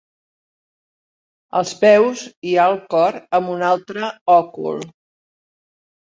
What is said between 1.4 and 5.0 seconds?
Als peus hi ha el cor amb un altre òcul.